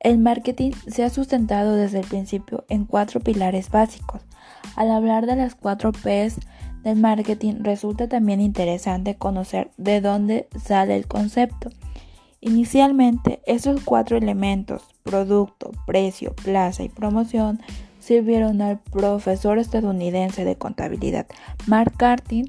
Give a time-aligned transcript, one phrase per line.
[0.00, 4.22] El marketing se ha sustentado desde el principio en cuatro pilares básicos.
[4.74, 6.38] Al hablar de las cuatro P's
[6.82, 11.68] del marketing resulta también interesante conocer de dónde sale el concepto.
[12.40, 17.60] Inicialmente, esos cuatro elementos, producto, precio, plaza y promoción,
[17.98, 21.26] sirvieron al profesor estadounidense de contabilidad
[21.66, 22.48] Mark Cartin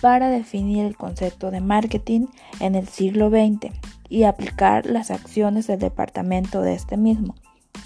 [0.00, 2.26] para definir el concepto de marketing
[2.60, 3.72] en el siglo XX
[4.12, 7.34] y aplicar las acciones del departamento de este mismo.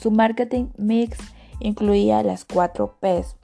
[0.00, 1.18] Su marketing mix
[1.60, 3.36] incluía las cuatro P's.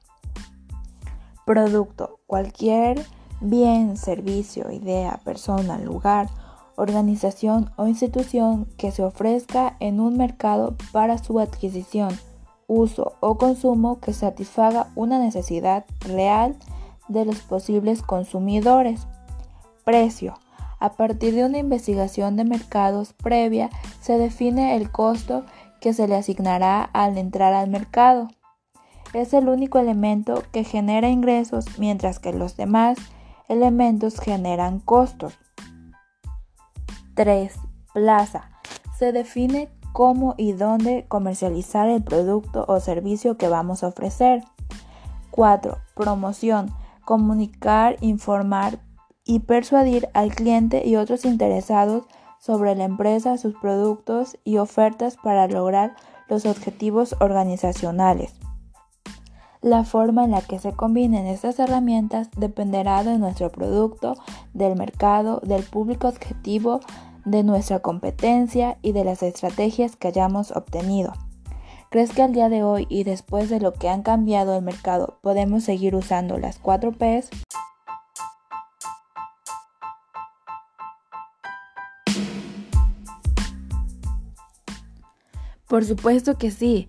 [1.47, 3.01] Producto, cualquier
[3.41, 6.29] bien, servicio, idea, persona, lugar,
[6.75, 12.11] organización o institución que se ofrezca en un mercado para su adquisición,
[12.67, 16.57] uso o consumo que satisfaga una necesidad real
[17.07, 19.07] de los posibles consumidores.
[19.85, 20.35] Precio,
[20.83, 23.71] a partir de una investigación de mercados previa,
[24.01, 25.45] se define el costo
[25.81, 28.27] que se le asignará al entrar al mercado.
[29.13, 32.99] Es el único elemento que genera ingresos, mientras que los demás
[33.49, 35.39] elementos generan costos.
[37.15, 37.55] 3.
[37.95, 38.51] Plaza.
[38.99, 44.43] Se define cómo y dónde comercializar el producto o servicio que vamos a ofrecer.
[45.31, 45.79] 4.
[45.95, 46.75] Promoción.
[47.05, 48.81] Comunicar, informar,
[49.25, 52.05] y persuadir al cliente y otros interesados
[52.39, 55.95] sobre la empresa, sus productos y ofertas para lograr
[56.29, 58.35] los objetivos organizacionales.
[59.61, 64.15] La forma en la que se combinen estas herramientas dependerá de nuestro producto,
[64.55, 66.81] del mercado, del público objetivo,
[67.25, 71.13] de nuestra competencia y de las estrategias que hayamos obtenido.
[71.91, 75.19] ¿Crees que al día de hoy y después de lo que han cambiado el mercado
[75.23, 77.42] podemos seguir usando las 4 Ps?
[85.73, 86.87] Por supuesto que sí.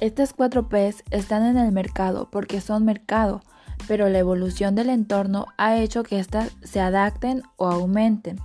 [0.00, 3.42] Estas cuatro P's están en el mercado porque son mercado,
[3.86, 8.40] pero la evolución del entorno ha hecho que éstas se adapten o aumenten.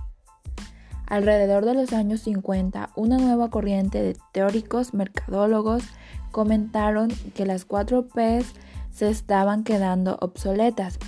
[1.06, 5.84] Alrededor de los años 50, una nueva corriente de teóricos mercadólogos
[6.32, 8.52] comentaron que las cuatro P's
[8.90, 10.98] se estaban quedando obsoletas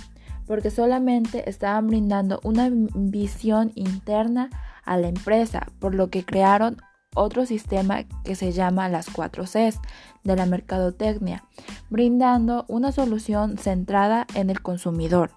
[0.47, 4.49] porque solamente estaban brindando una visión interna
[4.83, 6.77] a la empresa, por lo que crearon
[7.15, 9.79] otro sistema que se llama las 4 Cs
[10.23, 11.43] de la mercadotecnia,
[11.89, 15.31] brindando una solución centrada en el consumidor.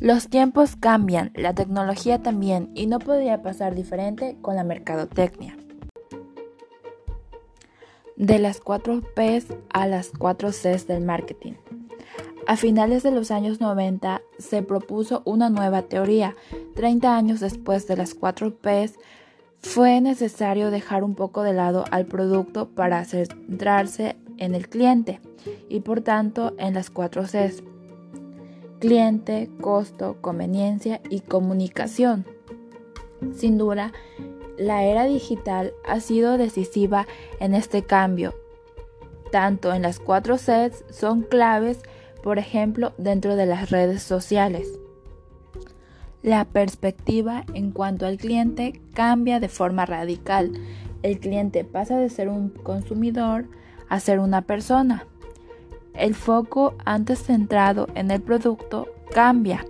[0.00, 5.56] Los tiempos cambian, la tecnología también, y no podría pasar diferente con la mercadotecnia.
[8.16, 11.54] De las 4 Ps a las 4 Cs del marketing.
[12.46, 16.36] A finales de los años 90 se propuso una nueva teoría.
[16.74, 18.98] 30 años después de las 4 Ps,
[19.60, 25.20] fue necesario dejar un poco de lado al producto para centrarse en el cliente
[25.70, 27.62] y por tanto en las 4 Cs.
[28.78, 32.26] Cliente, costo, conveniencia y comunicación.
[33.34, 33.92] Sin duda,
[34.58, 37.06] la era digital ha sido decisiva
[37.40, 38.34] en este cambio.
[39.32, 41.80] Tanto en las 4 Cs son claves
[42.24, 44.66] por ejemplo, dentro de las redes sociales.
[46.22, 50.52] La perspectiva en cuanto al cliente cambia de forma radical.
[51.02, 53.44] El cliente pasa de ser un consumidor
[53.90, 55.06] a ser una persona.
[55.92, 59.66] El foco antes centrado en el producto cambia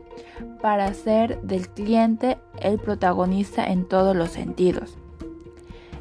[0.63, 4.97] para ser del cliente el protagonista en todos los sentidos.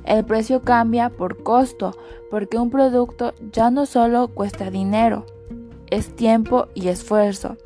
[0.06, 1.98] El precio cambia por costo,
[2.30, 5.26] porque un producto ya no solo cuesta dinero,
[5.94, 7.58] es tiempo y esfuerzo.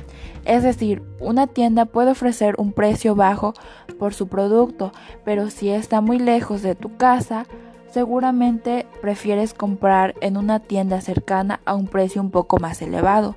[0.44, 3.54] Es decir, una tienda puede ofrecer un precio bajo
[4.00, 4.92] por su producto,
[5.24, 7.46] pero si está muy lejos de tu casa,
[7.90, 13.36] seguramente prefieres comprar en una tienda cercana a un precio un poco más elevado.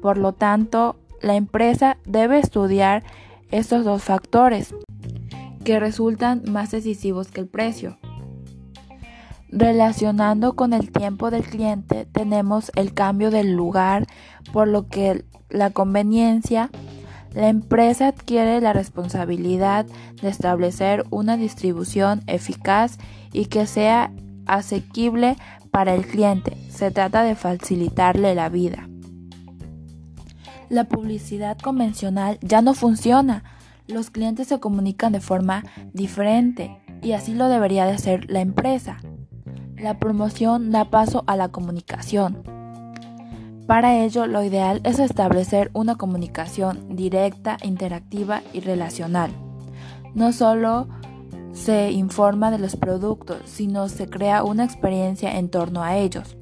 [0.00, 3.02] Por lo tanto, la empresa debe estudiar
[3.50, 4.74] estos dos factores
[5.64, 7.98] que resultan más decisivos que el precio.
[9.52, 14.06] Relacionando con el tiempo del cliente tenemos el cambio del lugar,
[14.50, 16.70] por lo que la conveniencia,
[17.34, 19.84] la empresa adquiere la responsabilidad
[20.22, 22.96] de establecer una distribución eficaz
[23.30, 24.10] y que sea
[24.46, 25.36] asequible
[25.70, 26.56] para el cliente.
[26.70, 28.88] Se trata de facilitarle la vida.
[30.70, 33.44] La publicidad convencional ya no funciona.
[33.86, 35.62] Los clientes se comunican de forma
[35.92, 38.96] diferente y así lo debería de hacer la empresa.
[39.82, 42.44] La promoción da paso a la comunicación.
[43.66, 49.32] Para ello, lo ideal es establecer una comunicación directa, interactiva y relacional.
[50.14, 50.86] No solo
[51.52, 56.36] se informa de los productos, sino se crea una experiencia en torno a ellos.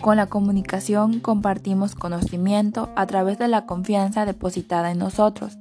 [0.00, 5.58] Con la comunicación compartimos conocimiento a través de la confianza depositada en nosotros.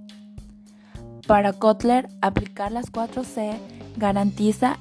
[1.28, 3.58] Para Kotler, aplicar las 4C
[3.98, 4.78] garantiza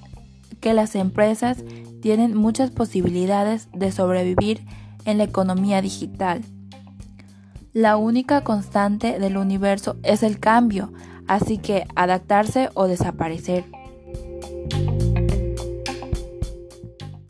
[0.61, 1.65] que las empresas
[2.01, 4.65] tienen muchas posibilidades de sobrevivir
[5.05, 6.43] en la economía digital.
[7.73, 10.93] La única constante del universo es el cambio,
[11.27, 13.65] así que adaptarse o desaparecer.